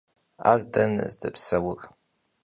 Ar 0.49 0.59
dene 0.73 1.05
zdepseur? 1.13 1.79